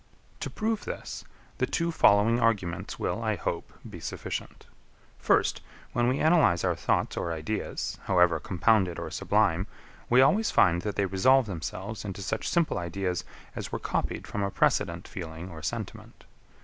14. 0.39 0.39
To 0.39 0.49
prove 0.49 0.85
this, 0.85 1.23
the 1.59 1.67
two 1.67 1.91
following 1.91 2.39
arguments 2.39 2.97
will, 2.97 3.21
I 3.21 3.35
hope, 3.35 3.71
be 3.87 3.99
sufficient. 3.99 4.65
First, 5.19 5.61
when 5.93 6.07
we 6.07 6.17
analyze 6.19 6.63
our 6.63 6.75
thoughts 6.75 7.17
or 7.17 7.31
ideas, 7.31 7.99
however 8.05 8.39
compounded 8.39 8.97
or 8.97 9.11
sublime, 9.11 9.67
we 10.09 10.19
always 10.19 10.49
find 10.49 10.81
that 10.81 10.95
they 10.95 11.05
resolve 11.05 11.45
themselves 11.45 12.03
into 12.03 12.23
such 12.23 12.49
simple 12.49 12.79
ideas 12.79 13.23
as 13.55 13.71
were 13.71 13.77
copied 13.77 14.25
from 14.25 14.41
a 14.41 14.49
precedent 14.49 15.07
feeling 15.07 15.51
or 15.51 15.61
sentiment. 15.61 16.23